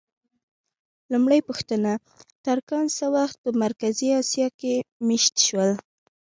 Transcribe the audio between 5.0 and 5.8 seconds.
مېشت شول؟